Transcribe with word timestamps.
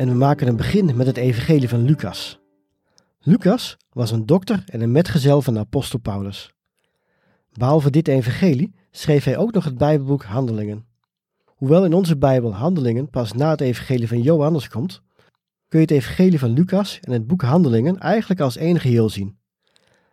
En 0.00 0.08
we 0.08 0.14
maken 0.14 0.48
een 0.48 0.56
begin 0.56 0.96
met 0.96 1.06
het 1.06 1.16
evangelie 1.16 1.68
van 1.68 1.82
Lucas. 1.82 2.40
Lucas 3.18 3.76
was 3.92 4.10
een 4.10 4.26
dokter 4.26 4.64
en 4.66 4.80
een 4.80 4.92
metgezel 4.92 5.42
van 5.42 5.54
de 5.54 5.60
apostel 5.60 5.98
Paulus. 5.98 6.54
Behalve 7.52 7.90
dit 7.90 8.08
evangelie 8.08 8.74
schreef 8.90 9.24
hij 9.24 9.36
ook 9.36 9.52
nog 9.52 9.64
het 9.64 9.78
Bijbelboek 9.78 10.22
Handelingen. 10.22 10.86
Hoewel 11.46 11.84
in 11.84 11.92
onze 11.92 12.16
Bijbel 12.16 12.54
Handelingen 12.54 13.10
pas 13.10 13.32
na 13.32 13.50
het 13.50 13.60
evangelie 13.60 14.08
van 14.08 14.22
Johannes 14.22 14.68
komt, 14.68 15.02
kun 15.68 15.80
je 15.80 15.86
het 15.86 15.94
evangelie 15.94 16.38
van 16.38 16.52
Lucas 16.52 17.00
en 17.00 17.12
het 17.12 17.26
boek 17.26 17.42
Handelingen 17.42 17.98
eigenlijk 17.98 18.40
als 18.40 18.56
één 18.56 18.80
geheel 18.80 19.08
zien. 19.08 19.38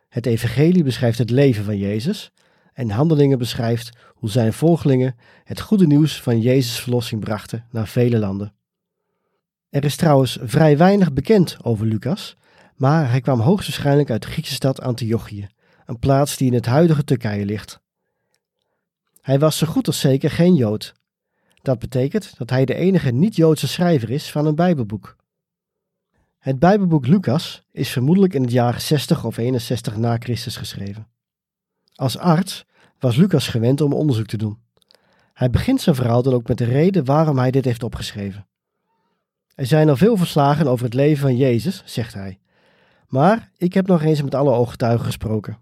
Het 0.09 0.25
evangelie 0.25 0.83
beschrijft 0.83 1.17
het 1.17 1.29
leven 1.29 1.63
van 1.63 1.77
Jezus 1.77 2.31
en 2.73 2.89
Handelingen 2.89 3.37
beschrijft 3.37 3.97
hoe 4.13 4.29
zijn 4.29 4.53
volgelingen 4.53 5.15
het 5.43 5.59
goede 5.59 5.87
nieuws 5.87 6.21
van 6.21 6.41
Jezus' 6.41 6.79
verlossing 6.79 7.21
brachten 7.21 7.65
naar 7.71 7.87
vele 7.87 8.19
landen. 8.19 8.56
Er 9.69 9.83
is 9.83 9.95
trouwens 9.95 10.37
vrij 10.41 10.77
weinig 10.77 11.13
bekend 11.13 11.57
over 11.61 11.85
Lucas, 11.85 12.35
maar 12.75 13.09
hij 13.09 13.21
kwam 13.21 13.39
hoogstwaarschijnlijk 13.39 14.09
uit 14.09 14.21
de 14.21 14.27
Griekse 14.27 14.53
stad 14.53 14.81
Antiochië, 14.81 15.47
een 15.85 15.99
plaats 15.99 16.37
die 16.37 16.47
in 16.47 16.53
het 16.53 16.65
huidige 16.65 17.03
Turkije 17.03 17.45
ligt. 17.45 17.79
Hij 19.21 19.39
was 19.39 19.57
zo 19.57 19.67
goed 19.67 19.87
als 19.87 19.99
zeker 19.99 20.31
geen 20.31 20.55
Jood. 20.55 20.93
Dat 21.61 21.79
betekent 21.79 22.37
dat 22.37 22.49
hij 22.49 22.65
de 22.65 22.75
enige 22.75 23.11
niet-Joodse 23.11 23.67
schrijver 23.67 24.09
is 24.09 24.31
van 24.31 24.45
een 24.45 24.55
Bijbelboek. 24.55 25.15
Het 26.37 26.59
Bijbelboek 26.59 27.07
Lucas 27.07 27.63
is 27.71 27.89
vermoedelijk 27.89 28.33
in 28.33 28.41
het 28.41 28.51
jaar 28.51 28.81
60 28.81 29.25
of 29.25 29.37
61 29.37 29.97
na 29.97 30.17
Christus 30.19 30.57
geschreven. 30.57 31.07
Als 31.95 32.17
arts 32.17 32.65
was 32.99 33.15
Lucas 33.15 33.47
gewend 33.47 33.81
om 33.81 33.93
onderzoek 33.93 34.25
te 34.25 34.37
doen. 34.37 34.57
Hij 35.33 35.49
begint 35.49 35.81
zijn 35.81 35.95
verhaal 35.95 36.21
dan 36.21 36.33
ook 36.33 36.47
met 36.47 36.57
de 36.57 36.65
reden 36.65 37.05
waarom 37.05 37.37
hij 37.37 37.51
dit 37.51 37.65
heeft 37.65 37.83
opgeschreven. 37.83 38.47
Er 39.57 39.65
zijn 39.65 39.89
al 39.89 39.97
veel 39.97 40.17
verslagen 40.17 40.67
over 40.67 40.85
het 40.85 40.93
leven 40.93 41.21
van 41.21 41.35
Jezus, 41.35 41.81
zegt 41.85 42.13
hij. 42.13 42.39
Maar 43.07 43.51
ik 43.57 43.73
heb 43.73 43.87
nog 43.87 44.03
eens 44.03 44.21
met 44.21 44.35
alle 44.35 44.51
ooggetuigen 44.51 45.05
gesproken. 45.05 45.57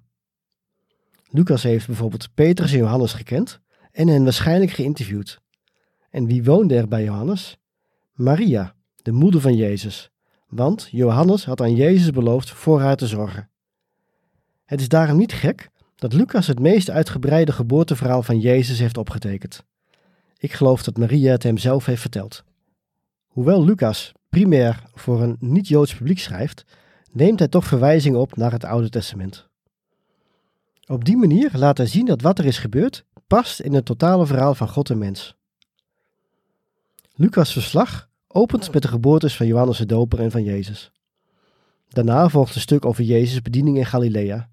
Lucas 1.29 1.63
heeft 1.63 1.87
bijvoorbeeld 1.87 2.33
Petrus 2.33 2.71
en 2.71 2.77
Johannes 2.77 3.13
gekend 3.13 3.59
en 3.91 4.07
hen 4.07 4.23
waarschijnlijk 4.23 4.71
geïnterviewd. 4.71 5.41
En 6.09 6.25
wie 6.25 6.43
woonde 6.43 6.75
er 6.75 6.87
bij 6.87 7.03
Johannes? 7.03 7.57
Maria, 8.13 8.75
de 8.95 9.11
moeder 9.11 9.41
van 9.41 9.55
Jezus. 9.55 10.11
Want 10.47 10.87
Johannes 10.91 11.45
had 11.45 11.61
aan 11.61 11.75
Jezus 11.75 12.11
beloofd 12.11 12.49
voor 12.49 12.81
haar 12.81 12.95
te 12.95 13.07
zorgen. 13.07 13.49
Het 14.65 14.81
is 14.81 14.89
daarom 14.89 15.17
niet 15.17 15.33
gek 15.33 15.69
dat 15.95 16.13
Lucas 16.13 16.47
het 16.47 16.59
meest 16.59 16.89
uitgebreide 16.89 17.51
geboorteverhaal 17.51 18.23
van 18.23 18.39
Jezus 18.39 18.79
heeft 18.79 18.97
opgetekend. 18.97 19.63
Ik 20.37 20.53
geloof 20.53 20.83
dat 20.83 20.97
Maria 20.97 21.31
het 21.31 21.43
hem 21.43 21.57
zelf 21.57 21.85
heeft 21.85 22.01
verteld. 22.01 22.43
Hoewel 23.35 23.65
Lucas 23.65 24.11
primair 24.29 24.83
voor 24.93 25.21
een 25.21 25.37
niet-Joods 25.39 25.95
publiek 25.95 26.19
schrijft, 26.19 26.65
neemt 27.11 27.39
hij 27.39 27.47
toch 27.47 27.65
verwijzingen 27.65 28.19
op 28.19 28.35
naar 28.35 28.51
het 28.51 28.63
Oude 28.63 28.89
Testament. 28.89 29.47
Op 30.87 31.05
die 31.05 31.17
manier 31.17 31.49
laat 31.53 31.77
hij 31.77 31.87
zien 31.87 32.05
dat 32.05 32.21
wat 32.21 32.39
er 32.39 32.45
is 32.45 32.57
gebeurd 32.57 33.05
past 33.27 33.59
in 33.59 33.73
het 33.73 33.85
totale 33.85 34.25
verhaal 34.25 34.55
van 34.55 34.69
God 34.69 34.89
en 34.89 34.97
mens. 34.97 35.35
Lucas' 37.15 37.53
verslag 37.53 38.09
opent 38.27 38.73
met 38.73 38.81
de 38.81 38.87
geboortes 38.87 39.35
van 39.35 39.47
Johannes 39.47 39.77
de 39.77 39.85
Doper 39.85 40.19
en 40.19 40.31
van 40.31 40.43
Jezus. 40.43 40.91
Daarna 41.89 42.29
volgt 42.29 42.55
een 42.55 42.61
stuk 42.61 42.85
over 42.85 43.03
Jezus' 43.03 43.41
bediening 43.41 43.77
in 43.77 43.85
Galilea. 43.85 44.49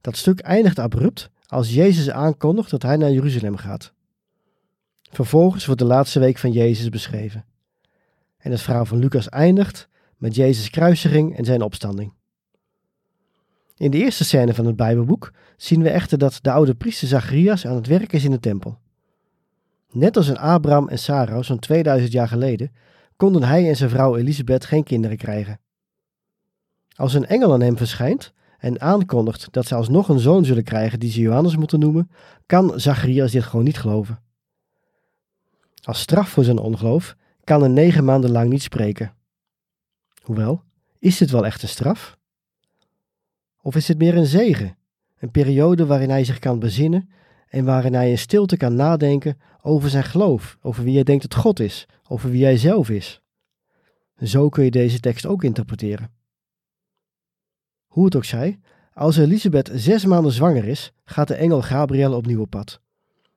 Dat 0.00 0.16
stuk 0.16 0.40
eindigt 0.40 0.78
abrupt 0.78 1.30
als 1.46 1.74
Jezus 1.74 2.10
aankondigt 2.10 2.70
dat 2.70 2.82
hij 2.82 2.96
naar 2.96 3.12
Jeruzalem 3.12 3.56
gaat. 3.56 3.92
Vervolgens 5.10 5.66
wordt 5.66 5.80
de 5.80 5.86
laatste 5.86 6.20
week 6.20 6.38
van 6.38 6.52
Jezus 6.52 6.88
beschreven. 6.88 7.44
En 8.48 8.54
het 8.54 8.62
verhaal 8.62 8.84
van 8.84 8.98
Lucas 8.98 9.28
eindigt 9.28 9.88
met 10.16 10.34
Jezus' 10.34 10.70
kruisiging 10.70 11.36
en 11.36 11.44
zijn 11.44 11.62
opstanding. 11.62 12.12
In 13.76 13.90
de 13.90 13.96
eerste 13.96 14.24
scène 14.24 14.54
van 14.54 14.66
het 14.66 14.76
Bijbelboek 14.76 15.32
zien 15.56 15.82
we 15.82 15.90
echter 15.90 16.18
dat 16.18 16.38
de 16.42 16.50
oude 16.50 16.74
priester 16.74 17.08
Zacharias 17.08 17.66
aan 17.66 17.74
het 17.74 17.86
werk 17.86 18.12
is 18.12 18.24
in 18.24 18.30
de 18.30 18.40
tempel. 18.40 18.78
Net 19.90 20.16
als 20.16 20.28
in 20.28 20.38
Abraham 20.38 20.88
en 20.88 20.98
Sarah 20.98 21.42
zo'n 21.42 21.58
2000 21.58 22.12
jaar 22.12 22.28
geleden 22.28 22.72
konden 23.16 23.42
hij 23.42 23.68
en 23.68 23.76
zijn 23.76 23.90
vrouw 23.90 24.16
Elisabeth 24.16 24.64
geen 24.64 24.84
kinderen 24.84 25.16
krijgen. 25.16 25.60
Als 26.94 27.14
een 27.14 27.26
engel 27.26 27.52
aan 27.52 27.60
hem 27.60 27.76
verschijnt 27.76 28.32
en 28.58 28.80
aankondigt 28.80 29.52
dat 29.52 29.66
ze 29.66 29.74
alsnog 29.74 30.08
een 30.08 30.18
zoon 30.18 30.44
zullen 30.44 30.64
krijgen 30.64 31.00
die 31.00 31.10
ze 31.10 31.20
Johannes 31.20 31.56
moeten 31.56 31.78
noemen, 31.80 32.10
kan 32.46 32.80
Zacharias 32.80 33.32
dit 33.32 33.42
gewoon 33.42 33.64
niet 33.64 33.78
geloven. 33.78 34.22
Als 35.82 36.00
straf 36.00 36.28
voor 36.28 36.44
zijn 36.44 36.58
ongeloof 36.58 37.16
kan 37.48 37.62
een 37.62 37.72
negen 37.72 38.04
maanden 38.04 38.30
lang 38.30 38.50
niet 38.50 38.62
spreken. 38.62 39.14
Hoewel, 40.22 40.62
is 40.98 41.18
dit 41.18 41.30
wel 41.30 41.46
echt 41.46 41.62
een 41.62 41.68
straf? 41.68 42.18
Of 43.62 43.76
is 43.76 43.88
het 43.88 43.98
meer 43.98 44.16
een 44.16 44.26
zegen, 44.26 44.76
een 45.18 45.30
periode 45.30 45.86
waarin 45.86 46.10
hij 46.10 46.24
zich 46.24 46.38
kan 46.38 46.58
bezinnen 46.58 47.10
en 47.48 47.64
waarin 47.64 47.94
hij 47.94 48.10
in 48.10 48.18
stilte 48.18 48.56
kan 48.56 48.74
nadenken 48.74 49.40
over 49.62 49.90
zijn 49.90 50.04
geloof, 50.04 50.58
over 50.62 50.84
wie 50.84 50.94
hij 50.94 51.02
denkt 51.02 51.22
dat 51.22 51.34
God 51.34 51.60
is, 51.60 51.86
over 52.08 52.30
wie 52.30 52.44
hij 52.44 52.56
zelf 52.56 52.90
is? 52.90 53.20
Zo 54.22 54.48
kun 54.48 54.64
je 54.64 54.70
deze 54.70 55.00
tekst 55.00 55.26
ook 55.26 55.44
interpreteren. 55.44 56.10
Hoe 57.86 58.04
het 58.04 58.16
ook 58.16 58.24
zij, 58.24 58.60
als 58.92 59.16
Elisabeth 59.16 59.70
zes 59.74 60.04
maanden 60.04 60.32
zwanger 60.32 60.64
is, 60.64 60.92
gaat 61.04 61.28
de 61.28 61.34
engel 61.34 61.62
Gabriel 61.62 62.14
opnieuw 62.14 62.40
op 62.40 62.50
pad. 62.50 62.80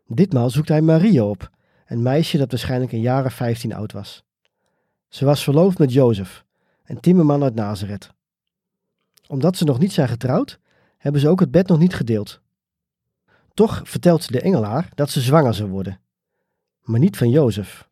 Ditmaal 0.07 0.49
zoekt 0.49 0.69
hij 0.69 0.81
Maria 0.81 1.23
op, 1.23 1.51
een 1.91 2.01
meisje 2.01 2.37
dat 2.37 2.51
waarschijnlijk 2.51 2.91
een 2.91 3.01
jaar 3.01 3.25
of 3.25 3.33
15 3.33 3.73
oud 3.73 3.91
was. 3.91 4.23
Ze 5.07 5.25
was 5.25 5.43
verloofd 5.43 5.77
met 5.77 5.93
Jozef, 5.93 6.45
een 6.85 6.99
timmerman 6.99 7.43
uit 7.43 7.55
Nazareth. 7.55 8.13
Omdat 9.27 9.57
ze 9.57 9.63
nog 9.63 9.79
niet 9.79 9.93
zijn 9.93 10.07
getrouwd, 10.07 10.59
hebben 10.97 11.21
ze 11.21 11.27
ook 11.27 11.39
het 11.39 11.51
bed 11.51 11.67
nog 11.67 11.79
niet 11.79 11.95
gedeeld. 11.95 12.41
Toch 13.53 13.81
vertelt 13.83 14.31
de 14.31 14.41
engelaar 14.41 14.89
dat 14.93 15.09
ze 15.09 15.21
zwanger 15.21 15.53
zou 15.53 15.69
worden. 15.69 15.99
Maar 16.81 16.99
niet 16.99 17.17
van 17.17 17.29
Jozef, 17.29 17.89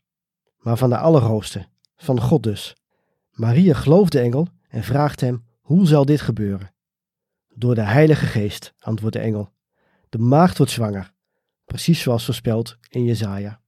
maar 0.57 0.77
van 0.77 0.89
de 0.89 0.97
Allerhoogste, 0.97 1.67
van 1.97 2.21
God 2.21 2.43
dus. 2.43 2.75
Maria 3.31 3.73
gelooft 3.73 4.11
de 4.11 4.19
engel 4.19 4.47
en 4.67 4.83
vraagt 4.83 5.21
hem, 5.21 5.45
hoe 5.61 5.87
zal 5.87 6.05
dit 6.05 6.21
gebeuren? 6.21 6.73
Door 7.53 7.75
de 7.75 7.81
Heilige 7.81 8.25
Geest, 8.25 8.73
antwoordt 8.79 9.15
de 9.15 9.21
engel. 9.21 9.49
De 10.09 10.17
maagd 10.17 10.57
wordt 10.57 10.71
zwanger, 10.71 11.11
precies 11.65 12.01
zoals 12.01 12.25
voorspeld 12.25 12.77
in 12.89 13.03
Jezaja. 13.03 13.61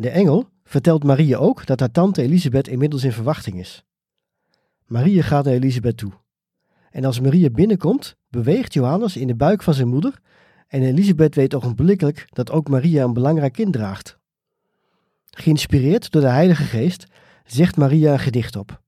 De 0.00 0.10
engel 0.10 0.48
vertelt 0.64 1.04
Maria 1.04 1.36
ook 1.36 1.66
dat 1.66 1.80
haar 1.80 1.90
tante 1.90 2.22
Elisabeth 2.22 2.68
inmiddels 2.68 3.04
in 3.04 3.12
verwachting 3.12 3.58
is. 3.58 3.84
Maria 4.86 5.22
gaat 5.22 5.44
naar 5.44 5.54
Elisabeth 5.54 5.96
toe. 5.96 6.12
En 6.90 7.04
als 7.04 7.20
Maria 7.20 7.50
binnenkomt, 7.50 8.16
beweegt 8.28 8.74
Johannes 8.74 9.16
in 9.16 9.26
de 9.26 9.34
buik 9.34 9.62
van 9.62 9.74
zijn 9.74 9.88
moeder 9.88 10.20
en 10.68 10.82
Elisabeth 10.82 11.34
weet 11.34 11.54
ogenblikkelijk 11.54 12.26
dat 12.30 12.50
ook 12.50 12.68
Maria 12.68 13.04
een 13.04 13.12
belangrijk 13.12 13.52
kind 13.52 13.72
draagt. 13.72 14.18
Geïnspireerd 15.30 16.10
door 16.10 16.22
de 16.22 16.28
Heilige 16.28 16.64
Geest 16.64 17.06
zegt 17.44 17.76
Maria 17.76 18.12
een 18.12 18.18
gedicht 18.18 18.56
op. 18.56 18.82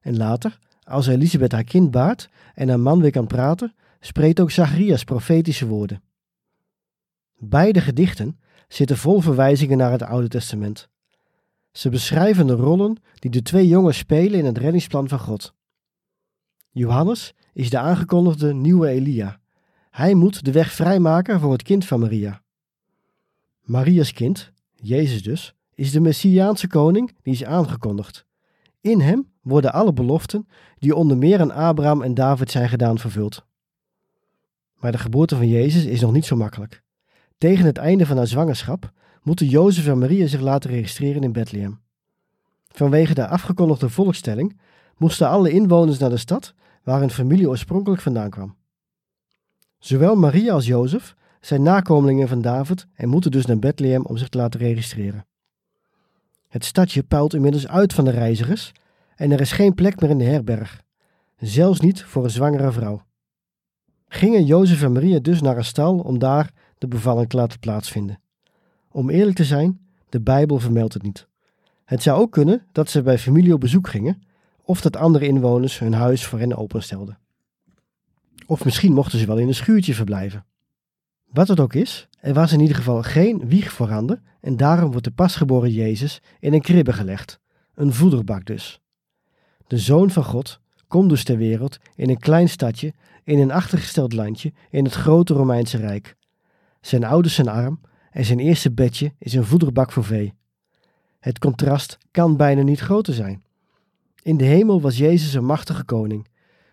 En 0.00 0.16
later, 0.16 0.58
als 0.82 1.06
Elisabeth 1.06 1.52
haar 1.52 1.64
kind 1.64 1.90
baart 1.90 2.28
en 2.54 2.68
haar 2.68 2.80
man 2.80 3.00
weer 3.00 3.10
kan 3.10 3.26
praten, 3.26 3.74
spreekt 4.00 4.40
ook 4.40 4.50
Zacharias 4.50 5.04
profetische 5.04 5.66
woorden. 5.66 6.02
Beide 7.38 7.80
gedichten 7.80 8.40
zitten 8.72 8.96
vol 8.96 9.20
verwijzingen 9.20 9.78
naar 9.78 9.90
het 9.90 10.02
Oude 10.02 10.28
Testament. 10.28 10.88
Ze 11.72 11.88
beschrijven 11.88 12.46
de 12.46 12.52
rollen 12.52 12.96
die 13.14 13.30
de 13.30 13.42
twee 13.42 13.68
jongens 13.68 13.98
spelen 13.98 14.38
in 14.38 14.44
het 14.44 14.58
reddingsplan 14.58 15.08
van 15.08 15.18
God. 15.18 15.54
Johannes 16.70 17.34
is 17.52 17.70
de 17.70 17.78
aangekondigde 17.78 18.54
nieuwe 18.54 18.88
Elia. 18.88 19.40
Hij 19.90 20.14
moet 20.14 20.44
de 20.44 20.52
weg 20.52 20.72
vrijmaken 20.72 21.40
voor 21.40 21.52
het 21.52 21.62
kind 21.62 21.84
van 21.84 22.00
Maria. 22.00 22.42
Maria's 23.62 24.12
kind, 24.12 24.52
Jezus 24.74 25.22
dus, 25.22 25.54
is 25.74 25.90
de 25.90 26.00
Messiaanse 26.00 26.68
koning 26.68 27.16
die 27.22 27.32
is 27.32 27.44
aangekondigd. 27.44 28.26
In 28.80 29.00
hem 29.00 29.32
worden 29.40 29.72
alle 29.72 29.92
beloften 29.92 30.48
die 30.78 30.94
onder 30.94 31.16
meer 31.16 31.40
aan 31.40 31.50
Abraham 31.50 32.02
en 32.02 32.14
David 32.14 32.50
zijn 32.50 32.68
gedaan 32.68 32.98
vervuld. 32.98 33.44
Maar 34.74 34.92
de 34.92 34.98
geboorte 34.98 35.36
van 35.36 35.48
Jezus 35.48 35.84
is 35.84 36.00
nog 36.00 36.12
niet 36.12 36.24
zo 36.24 36.36
makkelijk. 36.36 36.81
Tegen 37.42 37.66
het 37.66 37.78
einde 37.78 38.06
van 38.06 38.16
haar 38.16 38.26
zwangerschap 38.26 38.92
moeten 39.22 39.46
Jozef 39.46 39.86
en 39.86 39.98
Maria 39.98 40.26
zich 40.26 40.40
laten 40.40 40.70
registreren 40.70 41.22
in 41.22 41.32
Bethlehem. 41.32 41.80
Vanwege 42.68 43.14
de 43.14 43.26
afgekondigde 43.26 43.88
volkstelling 43.88 44.60
moesten 44.96 45.28
alle 45.28 45.50
inwoners 45.50 45.98
naar 45.98 46.10
de 46.10 46.16
stad 46.16 46.54
waar 46.82 47.00
hun 47.00 47.10
familie 47.10 47.48
oorspronkelijk 47.48 48.02
vandaan 48.02 48.30
kwam. 48.30 48.56
Zowel 49.78 50.16
Maria 50.16 50.52
als 50.52 50.66
Jozef 50.66 51.14
zijn 51.40 51.62
nakomelingen 51.62 52.28
van 52.28 52.42
David 52.42 52.86
en 52.94 53.08
moeten 53.08 53.30
dus 53.30 53.46
naar 53.46 53.58
Bethlehem 53.58 54.04
om 54.04 54.16
zich 54.16 54.28
te 54.28 54.38
laten 54.38 54.60
registreren. 54.60 55.26
Het 56.48 56.64
stadje 56.64 57.02
puilt 57.02 57.34
inmiddels 57.34 57.68
uit 57.68 57.92
van 57.92 58.04
de 58.04 58.10
reizigers 58.10 58.72
en 59.16 59.30
er 59.30 59.40
is 59.40 59.52
geen 59.52 59.74
plek 59.74 60.00
meer 60.00 60.10
in 60.10 60.18
de 60.18 60.24
herberg, 60.24 60.82
zelfs 61.36 61.80
niet 61.80 62.04
voor 62.04 62.24
een 62.24 62.30
zwangere 62.30 62.72
vrouw. 62.72 63.02
Gingen 64.08 64.44
Jozef 64.44 64.82
en 64.82 64.92
Maria 64.92 65.18
dus 65.18 65.40
naar 65.40 65.56
een 65.56 65.64
stal 65.64 65.98
om 65.98 66.18
daar 66.18 66.61
de 66.82 66.88
bevalling 66.88 67.28
te 67.28 67.36
laten 67.36 67.58
plaatsvinden. 67.58 68.20
Om 68.90 69.10
eerlijk 69.10 69.36
te 69.36 69.44
zijn, 69.44 69.80
de 70.08 70.20
Bijbel 70.20 70.58
vermeldt 70.58 70.94
het 70.94 71.02
niet. 71.02 71.26
Het 71.84 72.02
zou 72.02 72.20
ook 72.20 72.32
kunnen 72.32 72.66
dat 72.72 72.90
ze 72.90 73.02
bij 73.02 73.18
familie 73.18 73.54
op 73.54 73.60
bezoek 73.60 73.88
gingen, 73.88 74.22
of 74.62 74.80
dat 74.80 74.96
andere 74.96 75.26
inwoners 75.26 75.78
hun 75.78 75.92
huis 75.92 76.26
voor 76.26 76.38
hen 76.38 76.56
openstelden. 76.56 77.18
Of 78.46 78.64
misschien 78.64 78.92
mochten 78.92 79.18
ze 79.18 79.26
wel 79.26 79.38
in 79.38 79.48
een 79.48 79.54
schuurtje 79.54 79.94
verblijven. 79.94 80.44
Wat 81.32 81.48
het 81.48 81.60
ook 81.60 81.74
is, 81.74 82.08
er 82.20 82.34
was 82.34 82.52
in 82.52 82.60
ieder 82.60 82.76
geval 82.76 83.02
geen 83.02 83.48
wieg 83.48 83.72
voorhanden 83.72 84.22
en 84.40 84.56
daarom 84.56 84.90
wordt 84.90 85.04
de 85.04 85.12
pasgeboren 85.12 85.70
Jezus 85.70 86.22
in 86.40 86.52
een 86.52 86.60
kribbe 86.60 86.92
gelegd, 86.92 87.40
een 87.74 87.92
voederbak 87.92 88.44
dus. 88.44 88.80
De 89.66 89.78
Zoon 89.78 90.10
van 90.10 90.24
God 90.24 90.60
komt 90.88 91.08
dus 91.08 91.24
ter 91.24 91.36
wereld 91.36 91.78
in 91.96 92.10
een 92.10 92.18
klein 92.18 92.48
stadje 92.48 92.92
in 93.24 93.38
een 93.38 93.50
achtergesteld 93.50 94.12
landje 94.12 94.52
in 94.70 94.84
het 94.84 94.94
grote 94.94 95.34
Romeinse 95.34 95.76
Rijk. 95.76 96.16
Zijn 96.82 97.04
ouders 97.04 97.34
zijn 97.34 97.48
arm 97.48 97.80
en 98.10 98.24
zijn 98.24 98.38
eerste 98.38 98.72
bedje 98.72 99.12
is 99.18 99.34
een 99.34 99.44
voederbak 99.44 99.92
voor 99.92 100.04
vee. 100.04 100.34
Het 101.20 101.38
contrast 101.38 101.98
kan 102.10 102.36
bijna 102.36 102.62
niet 102.62 102.80
groter 102.80 103.14
zijn. 103.14 103.42
In 104.22 104.36
de 104.36 104.44
hemel 104.44 104.80
was 104.80 104.96
Jezus 104.96 105.34
een 105.34 105.44
machtige 105.44 105.84
koning, 105.84 106.28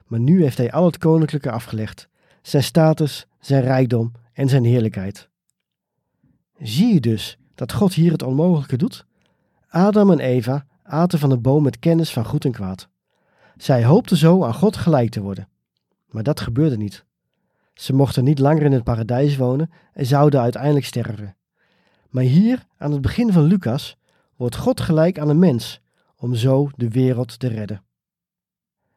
maar 0.06 0.20
nu 0.20 0.42
heeft 0.42 0.58
hij 0.58 0.72
al 0.72 0.86
het 0.86 0.98
koninklijke 0.98 1.52
afgelegd, 1.52 2.10
zijn 2.42 2.64
status, 2.64 3.28
zijn 3.40 3.62
rijkdom 3.62 4.12
en 4.34 4.50
zijn 4.50 4.64
heerlijkheid. 4.64 5.30
Zie 6.60 6.94
je 6.94 7.00
dus 7.00 7.38
dat 7.56 7.74
God 7.74 7.94
hier 7.94 8.12
het 8.12 8.24
onmogelijke 8.24 8.78
doet? 8.78 9.06
Adam 9.68 10.12
en 10.12 10.20
Eva 10.20 10.66
aten 10.84 11.20
van 11.20 11.30
de 11.30 11.38
boom 11.38 11.64
met 11.64 11.80
kennis 11.80 12.12
van 12.12 12.26
goed 12.26 12.46
en 12.46 12.52
kwaad. 12.52 12.90
Zij 13.58 13.86
hoopten 13.86 14.18
zo 14.18 14.44
aan 14.44 14.54
God 14.54 14.78
gelijk 14.78 15.10
te 15.10 15.22
worden. 15.22 15.50
Maar 16.08 16.24
dat 16.24 16.40
gebeurde 16.40 16.78
niet. 16.78 17.06
Ze 17.80 17.94
mochten 17.94 18.24
niet 18.24 18.40
langer 18.40 18.62
in 18.62 18.72
het 18.72 18.84
paradijs 18.84 19.38
wonen 19.38 19.72
en 19.94 20.06
zouden 20.06 20.42
uiteindelijk 20.42 20.86
sterven. 20.86 21.36
Maar 22.10 22.24
hier, 22.24 22.66
aan 22.78 22.92
het 22.92 23.02
begin 23.02 23.32
van 23.32 23.44
Lucas, 23.44 23.98
wordt 24.36 24.56
God 24.56 24.82
gelijk 24.82 25.20
aan 25.20 25.30
een 25.30 25.40
mens, 25.40 25.82
om 26.16 26.36
zo 26.36 26.70
de 26.76 26.90
wereld 26.90 27.40
te 27.40 27.48
redden. 27.48 27.84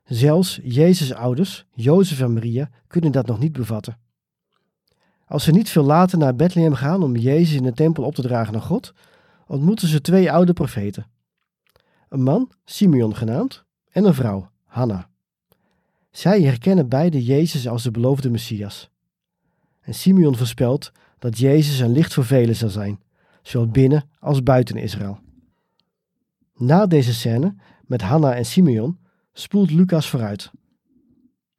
Zelfs 0.04 0.60
Jezus' 0.62 1.12
ouders, 1.12 1.66
Jozef 1.74 2.20
en 2.20 2.32
Maria, 2.32 2.70
kunnen 2.86 3.12
dat 3.12 3.26
nog 3.26 3.38
niet 3.38 3.52
bevatten. 3.52 3.98
Als 5.26 5.44
ze 5.44 5.50
niet 5.50 5.70
veel 5.70 5.84
later 5.84 6.18
naar 6.18 6.36
Bethlehem 6.36 6.74
gaan 6.74 7.02
om 7.02 7.16
Jezus 7.16 7.56
in 7.56 7.62
de 7.62 7.72
tempel 7.72 8.04
op 8.04 8.14
te 8.14 8.22
dragen 8.22 8.52
naar 8.52 8.62
God, 8.62 8.94
ontmoeten 9.46 9.88
ze 9.88 10.00
twee 10.00 10.32
oude 10.32 10.52
profeten. 10.52 11.06
Een 12.08 12.22
man, 12.22 12.50
Simeon 12.64 13.16
genaamd, 13.16 13.64
en 13.90 14.04
een 14.04 14.14
vrouw, 14.14 14.50
Hanna. 14.64 15.10
Zij 16.12 16.42
herkennen 16.42 16.88
beide 16.88 17.24
Jezus 17.24 17.68
als 17.68 17.82
de 17.82 17.90
beloofde 17.90 18.30
Messias. 18.30 18.90
En 19.80 19.94
Simeon 19.94 20.36
voorspelt 20.36 20.92
dat 21.18 21.38
Jezus 21.38 21.78
een 21.78 21.92
licht 21.92 22.14
voor 22.14 22.24
velen 22.24 22.56
zal 22.56 22.68
zijn, 22.68 23.00
zowel 23.42 23.68
binnen 23.68 24.08
als 24.18 24.42
buiten 24.42 24.76
Israël. 24.76 25.18
Na 26.56 26.86
deze 26.86 27.14
scène 27.14 27.54
met 27.86 28.02
Hanna 28.02 28.34
en 28.34 28.44
Simeon 28.44 28.98
spoelt 29.32 29.70
Lucas 29.70 30.08
vooruit. 30.08 30.50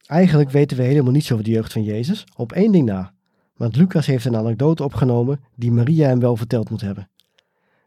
Eigenlijk 0.05 0.50
weten 0.50 0.77
we 0.77 0.83
helemaal 0.83 1.11
niets 1.11 1.31
over 1.31 1.44
de 1.44 1.51
jeugd 1.51 1.73
van 1.73 1.83
Jezus, 1.83 2.23
op 2.35 2.51
één 2.51 2.71
ding 2.71 2.85
na. 2.85 3.13
Want 3.55 3.75
Lucas 3.75 4.05
heeft 4.05 4.25
een 4.25 4.35
anekdote 4.35 4.83
opgenomen 4.83 5.39
die 5.55 5.71
Maria 5.71 6.07
hem 6.07 6.19
wel 6.19 6.35
verteld 6.35 6.69
moet 6.69 6.81
hebben. 6.81 7.09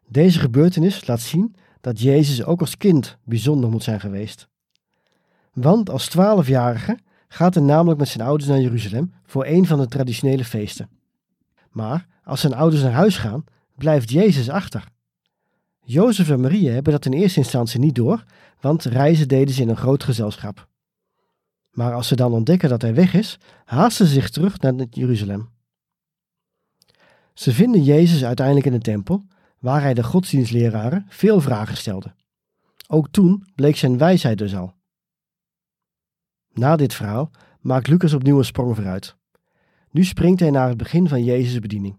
Deze 0.09 0.39
gebeurtenis 0.39 1.07
laat 1.07 1.21
zien 1.21 1.55
dat 1.81 2.01
Jezus 2.01 2.45
ook 2.45 2.61
als 2.61 2.77
kind 2.77 3.19
bijzonder 3.25 3.71
moet 3.71 3.83
zijn 3.83 4.01
geweest. 4.01 4.49
Want 5.57 5.91
als 5.91 6.09
twaalfjarige 6.09 6.99
gaat 7.29 7.55
hij 7.55 7.63
namelijk 7.63 7.99
met 7.99 8.09
zijn 8.09 8.27
ouders 8.27 8.51
naar 8.51 8.61
Jeruzalem 8.61 9.13
voor 9.25 9.47
een 9.47 9.67
van 9.67 9.79
de 9.79 9.87
traditionele 9.87 10.45
feesten. 10.45 10.89
Maar 11.71 12.07
als 12.25 12.41
zijn 12.41 12.55
ouders 12.55 12.83
naar 12.83 12.93
huis 12.93 13.19
gaan, 13.19 13.45
blijft 13.75 14.11
Jezus 14.11 14.49
achter. 14.49 14.89
Jozef 15.81 16.31
en 16.31 16.41
Maria 16.41 16.73
hebben 16.73 16.93
dat 16.93 17.05
in 17.05 17.13
eerste 17.13 17.39
instantie 17.39 17.81
niet 17.81 17.95
door, 17.95 18.25
want 18.61 18.85
reizen 18.85 19.29
deden 19.29 19.55
ze 19.55 19.63
in 19.63 19.69
een 19.69 19.77
groot 19.77 20.05
gezelschap. 20.05 20.69
Maar 21.71 21.95
als 21.95 22.09
ze 22.09 22.17
dan 22.17 22.33
ontdekken 22.33 22.69
dat 22.69 22.83
hij 22.83 22.95
weg 22.95 23.15
is, 23.15 23.39
haasten 23.65 24.07
ze 24.07 24.13
zich 24.13 24.31
terug 24.31 24.61
naar 24.61 24.75
Jeruzalem. 24.91 25.49
Ze 27.35 27.53
vinden 27.53 27.83
Jezus 27.83 28.25
uiteindelijk 28.25 28.67
in 28.67 28.73
de 28.73 28.79
tempel, 28.79 29.27
waar 29.59 29.81
hij 29.81 29.95
de 29.95 30.05
godsdienstleraren 30.05 31.07
veel 31.09 31.41
vragen 31.41 31.77
stelde. 31.77 32.15
Ook 32.87 33.09
toen 33.11 33.47
bleek 33.55 33.77
zijn 33.77 33.99
wijsheid 33.99 34.39
dus 34.39 34.57
al. 34.57 34.76
Na 36.57 36.77
dit 36.77 36.95
verhaal 36.95 37.31
maakt 37.61 37.87
Lucas 37.87 38.15
opnieuw 38.15 38.39
een 38.39 38.45
sprong 38.45 38.75
vooruit. 38.75 39.17
Nu 39.91 40.05
springt 40.05 40.41
hij 40.41 40.51
naar 40.51 40.69
het 40.69 40.77
begin 40.77 41.09
van 41.09 41.25
Jezus' 41.25 41.59
bediening. 41.59 41.99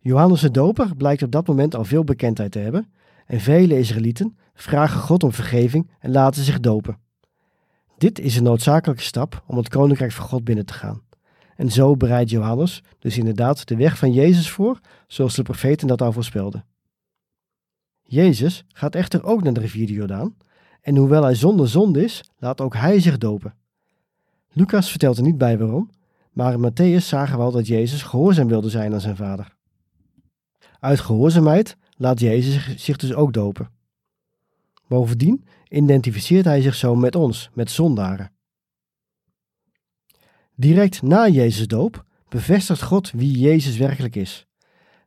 Johannes 0.00 0.40
de 0.40 0.50
Doper 0.50 0.96
blijkt 0.96 1.22
op 1.22 1.30
dat 1.30 1.46
moment 1.46 1.74
al 1.74 1.84
veel 1.84 2.04
bekendheid 2.04 2.52
te 2.52 2.58
hebben 2.58 2.92
en 3.26 3.40
vele 3.40 3.78
Israëlieten 3.78 4.36
vragen 4.54 5.00
God 5.00 5.22
om 5.22 5.32
vergeving 5.32 5.90
en 5.98 6.10
laten 6.10 6.42
zich 6.42 6.60
dopen. 6.60 6.98
Dit 7.98 8.18
is 8.18 8.36
een 8.36 8.42
noodzakelijke 8.42 9.02
stap 9.02 9.42
om 9.46 9.56
het 9.56 9.68
koninkrijk 9.68 10.12
van 10.12 10.24
God 10.24 10.44
binnen 10.44 10.66
te 10.66 10.72
gaan. 10.72 11.02
En 11.56 11.70
zo 11.70 11.96
bereidt 11.96 12.30
Johannes 12.30 12.82
dus 12.98 13.18
inderdaad 13.18 13.68
de 13.68 13.76
weg 13.76 13.98
van 13.98 14.12
Jezus 14.12 14.50
voor, 14.50 14.80
zoals 15.06 15.34
de 15.34 15.42
profeten 15.42 15.88
dat 15.88 16.02
al 16.02 16.12
voorspelden. 16.12 16.64
Jezus 18.02 18.64
gaat 18.68 18.94
echter 18.94 19.24
ook 19.24 19.42
naar 19.42 19.52
de 19.52 19.60
rivier 19.60 19.86
de 19.86 19.92
Jordaan, 19.92 20.36
en 20.86 20.96
hoewel 20.96 21.22
hij 21.22 21.34
zonder 21.34 21.68
zonde 21.68 22.04
is, 22.04 22.24
laat 22.38 22.60
ook 22.60 22.74
hij 22.74 23.00
zich 23.00 23.18
dopen. 23.18 23.54
Lucas 24.52 24.90
vertelt 24.90 25.16
er 25.16 25.22
niet 25.22 25.38
bij 25.38 25.58
waarom, 25.58 25.90
maar 26.32 26.52
in 26.52 26.70
Matthäus 26.70 27.04
zagen 27.04 27.36
we 27.38 27.44
al 27.44 27.50
dat 27.50 27.66
Jezus 27.66 28.02
gehoorzaam 28.02 28.48
wilde 28.48 28.70
zijn 28.70 28.92
aan 28.92 29.00
zijn 29.00 29.16
vader. 29.16 29.56
Uit 30.80 31.00
gehoorzaamheid 31.00 31.76
laat 31.96 32.20
Jezus 32.20 32.84
zich 32.84 32.96
dus 32.96 33.14
ook 33.14 33.32
dopen. 33.32 33.70
Bovendien 34.88 35.44
identificeert 35.68 36.44
hij 36.44 36.60
zich 36.60 36.74
zo 36.74 36.94
met 36.94 37.14
ons, 37.14 37.50
met 37.52 37.70
zondaren. 37.70 38.32
Direct 40.54 41.02
na 41.02 41.28
Jezus' 41.28 41.66
doop 41.66 42.04
bevestigt 42.28 42.82
God 42.82 43.10
wie 43.10 43.38
Jezus 43.38 43.76
werkelijk 43.76 44.16
is. 44.16 44.46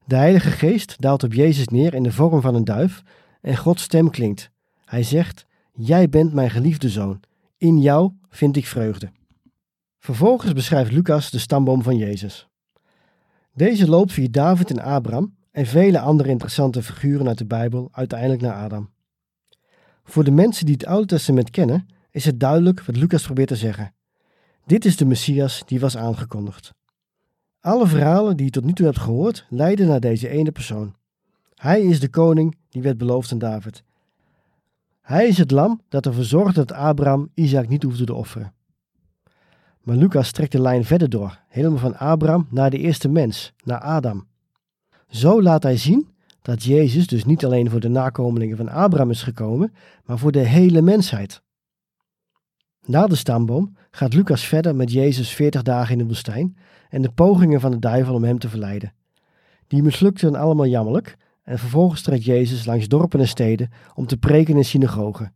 De 0.05 0.15
Heilige 0.15 0.51
Geest 0.51 1.01
daalt 1.01 1.23
op 1.23 1.33
Jezus 1.33 1.67
neer 1.67 1.93
in 1.93 2.03
de 2.03 2.11
vorm 2.11 2.41
van 2.41 2.55
een 2.55 2.65
duif 2.65 3.03
en 3.41 3.57
Gods 3.57 3.83
stem 3.83 4.09
klinkt. 4.09 4.51
Hij 4.85 5.03
zegt: 5.03 5.47
Jij 5.81 6.09
bent 6.09 6.33
mijn 6.33 6.49
geliefde 6.49 6.89
zoon. 6.89 7.19
In 7.57 7.81
jou 7.81 8.11
vind 8.29 8.57
ik 8.57 8.65
vreugde. 8.65 9.11
Vervolgens 9.99 10.53
beschrijft 10.53 10.91
Lucas 10.91 11.31
de 11.31 11.39
stamboom 11.39 11.83
van 11.83 11.97
Jezus. 11.97 12.47
Deze 13.53 13.89
loopt 13.89 14.11
via 14.11 14.27
David 14.31 14.69
en 14.69 14.79
Abraham 14.79 15.35
en 15.51 15.65
vele 15.65 15.99
andere 15.99 16.29
interessante 16.29 16.83
figuren 16.83 17.27
uit 17.27 17.37
de 17.37 17.45
Bijbel 17.45 17.89
uiteindelijk 17.91 18.41
naar 18.41 18.53
Adam. 18.53 18.89
Voor 20.03 20.23
de 20.23 20.31
mensen 20.31 20.65
die 20.65 20.75
het 20.75 20.85
Oude 20.85 21.05
Testament 21.05 21.49
kennen, 21.49 21.87
is 22.11 22.25
het 22.25 22.39
duidelijk 22.39 22.85
wat 22.85 22.95
Lucas 22.95 23.23
probeert 23.23 23.47
te 23.47 23.55
zeggen. 23.55 23.93
Dit 24.65 24.85
is 24.85 24.97
de 24.97 25.05
Messias 25.05 25.63
die 25.65 25.79
was 25.79 25.97
aangekondigd. 25.97 26.73
Alle 27.59 27.87
verhalen 27.87 28.37
die 28.37 28.45
je 28.45 28.51
tot 28.51 28.65
nu 28.65 28.73
toe 28.73 28.85
hebt 28.85 28.99
gehoord, 28.99 29.45
leiden 29.49 29.87
naar 29.87 29.99
deze 29.99 30.29
ene 30.29 30.51
persoon. 30.51 30.95
Hij 31.55 31.81
is 31.81 31.99
de 31.99 32.09
koning 32.09 32.57
die 32.69 32.81
werd 32.81 32.97
beloofd 32.97 33.31
aan 33.31 33.37
David. 33.37 33.83
Hij 35.09 35.27
is 35.27 35.37
het 35.37 35.51
lam 35.51 35.81
dat 35.87 36.05
ervoor 36.05 36.23
zorgde 36.23 36.65
dat 36.65 36.77
Abraham 36.77 37.29
Isaac 37.33 37.67
niet 37.67 37.83
hoefde 37.83 38.03
te 38.03 38.13
offeren. 38.13 38.53
Maar 39.81 39.95
Lucas 39.95 40.31
trekt 40.31 40.51
de 40.51 40.61
lijn 40.61 40.85
verder 40.85 41.09
door, 41.09 41.39
helemaal 41.47 41.77
van 41.77 41.97
Abraham 41.97 42.47
naar 42.51 42.69
de 42.69 42.77
eerste 42.77 43.09
mens, 43.09 43.53
naar 43.63 43.79
Adam. 43.79 44.27
Zo 45.07 45.41
laat 45.41 45.63
hij 45.63 45.77
zien 45.77 46.07
dat 46.41 46.63
Jezus 46.63 47.07
dus 47.07 47.25
niet 47.25 47.45
alleen 47.45 47.69
voor 47.69 47.79
de 47.79 47.89
nakomelingen 47.89 48.57
van 48.57 48.69
Abraham 48.69 49.09
is 49.09 49.23
gekomen, 49.23 49.73
maar 50.05 50.17
voor 50.17 50.31
de 50.31 50.39
hele 50.39 50.81
mensheid. 50.81 51.41
Na 52.85 53.07
de 53.07 53.15
stamboom 53.15 53.75
gaat 53.91 54.13
Lucas 54.13 54.45
verder 54.45 54.75
met 54.75 54.91
Jezus 54.91 55.29
40 55.29 55.61
dagen 55.61 55.91
in 55.91 55.97
de 55.97 56.05
woestijn 56.05 56.57
en 56.89 57.01
de 57.01 57.11
pogingen 57.11 57.59
van 57.59 57.71
de 57.71 57.79
duivel 57.79 58.13
om 58.13 58.23
hem 58.23 58.39
te 58.39 58.49
verleiden. 58.49 58.93
Die 59.67 59.83
mislukten 59.83 60.35
allemaal 60.35 60.67
jammerlijk 60.67 61.17
en 61.49 61.59
vervolgens 61.59 62.01
trekt 62.01 62.23
Jezus 62.23 62.65
langs 62.65 62.87
dorpen 62.87 63.19
en 63.19 63.27
steden 63.27 63.71
om 63.95 64.05
te 64.05 64.17
preken 64.17 64.57
in 64.57 64.65
synagogen. 64.65 65.35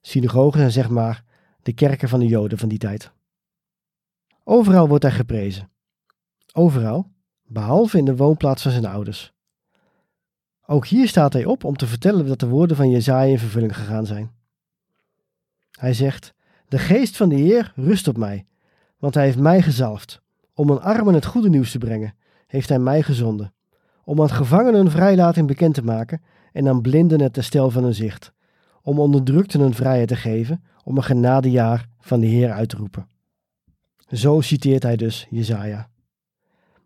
Synagogen 0.00 0.58
zijn 0.58 0.72
zeg 0.72 0.88
maar 0.88 1.24
de 1.62 1.72
kerken 1.72 2.08
van 2.08 2.20
de 2.20 2.26
Joden 2.26 2.58
van 2.58 2.68
die 2.68 2.78
tijd. 2.78 3.12
Overal 4.44 4.88
wordt 4.88 5.04
hij 5.04 5.12
geprezen. 5.12 5.70
Overal, 6.52 7.10
behalve 7.46 7.98
in 7.98 8.04
de 8.04 8.16
woonplaats 8.16 8.62
van 8.62 8.70
zijn 8.70 8.86
ouders. 8.86 9.32
Ook 10.66 10.86
hier 10.86 11.08
staat 11.08 11.32
hij 11.32 11.44
op 11.44 11.64
om 11.64 11.76
te 11.76 11.86
vertellen 11.86 12.26
dat 12.26 12.40
de 12.40 12.48
woorden 12.48 12.76
van 12.76 12.90
Jezaja 12.90 13.30
in 13.30 13.38
vervulling 13.38 13.76
gegaan 13.76 14.06
zijn. 14.06 14.30
Hij 15.70 15.94
zegt, 15.94 16.34
de 16.68 16.78
geest 16.78 17.16
van 17.16 17.28
de 17.28 17.36
Heer 17.36 17.72
rust 17.76 18.08
op 18.08 18.16
mij, 18.16 18.46
want 18.98 19.14
hij 19.14 19.24
heeft 19.24 19.38
mij 19.38 19.62
gezalfd. 19.62 20.20
Om 20.54 20.70
een 20.70 20.80
armen 20.80 21.14
het 21.14 21.26
goede 21.26 21.48
nieuws 21.48 21.70
te 21.70 21.78
brengen, 21.78 22.14
heeft 22.46 22.68
hij 22.68 22.78
mij 22.78 23.02
gezonden. 23.02 23.54
Om 24.04 24.20
aan 24.20 24.30
gevangenen 24.30 24.90
vrijlating 24.90 25.46
bekend 25.46 25.74
te 25.74 25.84
maken 25.84 26.22
en 26.52 26.68
aan 26.68 26.80
blinden 26.80 27.20
het 27.20 27.36
herstel 27.36 27.70
van 27.70 27.82
hun 27.82 27.94
zicht. 27.94 28.32
Om 28.82 28.98
onderdrukten 28.98 29.60
een 29.60 29.74
vrijheid 29.74 30.08
te 30.08 30.16
geven, 30.16 30.64
om 30.84 30.96
een 30.96 31.02
genadejaar 31.02 31.88
van 32.00 32.20
de 32.20 32.26
Heer 32.26 32.52
uit 32.52 32.68
te 32.68 32.76
roepen. 32.76 33.08
Zo 34.08 34.40
citeert 34.40 34.82
hij 34.82 34.96
dus 34.96 35.26
Jezaja. 35.30 35.88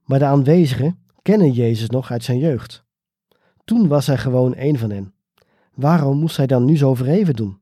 Maar 0.04 0.18
de 0.18 0.24
aanwezigen 0.24 0.98
kennen 1.22 1.52
Jezus 1.52 1.88
nog 1.88 2.10
uit 2.10 2.24
zijn 2.24 2.38
jeugd. 2.38 2.84
Toen 3.64 3.88
was 3.88 4.06
hij 4.06 4.18
gewoon 4.18 4.54
een 4.56 4.78
van 4.78 4.90
hen. 4.90 5.14
Waarom 5.74 6.18
moest 6.18 6.36
hij 6.36 6.46
dan 6.46 6.64
nu 6.64 6.76
zo 6.76 6.94
verheven 6.94 7.34
doen? 7.34 7.60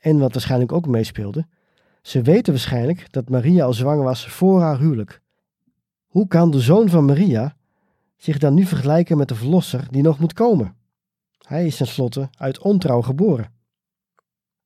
En 0.00 0.18
wat 0.18 0.32
waarschijnlijk 0.32 0.72
ook 0.72 0.86
meespeelde, 0.86 1.46
ze 2.02 2.22
weten 2.22 2.52
waarschijnlijk 2.52 3.12
dat 3.12 3.28
Maria 3.28 3.64
al 3.64 3.72
zwanger 3.72 4.04
was 4.04 4.28
voor 4.28 4.60
haar 4.60 4.78
huwelijk. 4.78 5.20
Hoe 6.06 6.28
kan 6.28 6.50
de 6.50 6.60
zoon 6.60 6.88
van 6.88 7.04
Maria 7.04 7.56
zich 8.22 8.38
dan 8.38 8.54
nu 8.54 8.64
vergelijken 8.64 9.16
met 9.16 9.28
de 9.28 9.34
verlosser 9.34 9.86
die 9.90 10.02
nog 10.02 10.18
moet 10.18 10.32
komen? 10.32 10.76
Hij 11.38 11.66
is 11.66 11.76
tenslotte 11.76 12.30
uit 12.38 12.58
ontrouw 12.58 13.02
geboren. 13.02 13.52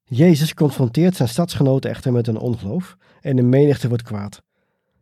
Jezus 0.02 0.54
confronteert 0.54 1.16
zijn 1.16 1.28
stadsgenoten 1.28 1.90
echter 1.90 2.12
met 2.12 2.26
een 2.26 2.38
ongeloof 2.38 2.96
en 3.20 3.36
de 3.36 3.42
menigte 3.42 3.88
wordt 3.88 4.02
kwaad. 4.02 4.42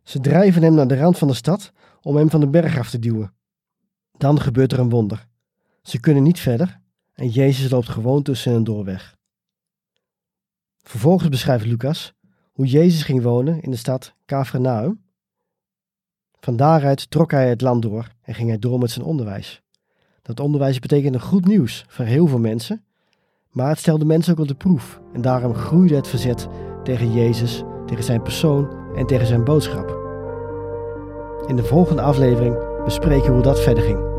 Ze 0.03 0.19
drijven 0.19 0.63
hem 0.63 0.73
naar 0.73 0.87
de 0.87 0.97
rand 0.97 1.17
van 1.17 1.27
de 1.27 1.33
stad 1.33 1.71
om 2.01 2.15
hem 2.15 2.29
van 2.29 2.39
de 2.39 2.49
berg 2.49 2.77
af 2.77 2.89
te 2.89 2.99
duwen. 2.99 3.33
Dan 4.17 4.41
gebeurt 4.41 4.71
er 4.71 4.79
een 4.79 4.89
wonder. 4.89 5.27
Ze 5.81 5.99
kunnen 5.99 6.23
niet 6.23 6.39
verder 6.39 6.79
en 7.13 7.29
Jezus 7.29 7.71
loopt 7.71 7.89
gewoon 7.89 8.23
tussen 8.23 8.51
hen 8.51 8.63
door 8.63 8.83
weg. 8.83 9.15
Vervolgens 10.77 11.29
beschrijft 11.29 11.65
Lucas 11.65 12.13
hoe 12.51 12.65
Jezus 12.65 13.03
ging 13.03 13.21
wonen 13.21 13.61
in 13.61 13.71
de 13.71 13.77
stad 13.77 14.15
Capernaum. 14.25 15.04
Van 16.45 16.55
daaruit 16.55 17.11
trok 17.11 17.31
hij 17.31 17.49
het 17.49 17.61
land 17.61 17.81
door 17.81 18.07
en 18.21 18.33
ging 18.33 18.49
hij 18.49 18.59
door 18.59 18.79
met 18.79 18.91
zijn 18.91 19.05
onderwijs. 19.05 19.61
Dat 20.21 20.39
onderwijs 20.39 20.79
betekende 20.79 21.19
goed 21.19 21.45
nieuws 21.45 21.85
voor 21.87 22.05
heel 22.05 22.27
veel 22.27 22.39
mensen, 22.39 22.83
maar 23.51 23.69
het 23.69 23.79
stelde 23.79 24.05
mensen 24.05 24.33
ook 24.33 24.39
op 24.39 24.47
de 24.47 24.55
proef 24.55 25.01
en 25.13 25.21
daarom 25.21 25.53
groeide 25.53 25.95
het 25.95 26.07
verzet 26.07 26.47
tegen 26.83 27.13
Jezus, 27.13 27.63
tegen 27.85 28.03
zijn 28.03 28.21
persoon 28.21 28.95
en 28.95 29.05
tegen 29.05 29.27
zijn 29.27 29.43
boodschap. 29.43 29.89
In 31.47 31.55
de 31.55 31.63
volgende 31.63 32.01
aflevering 32.01 32.83
bespreken 32.83 33.27
we 33.27 33.33
hoe 33.33 33.43
dat 33.43 33.61
verder 33.61 33.83
ging. 33.83 34.14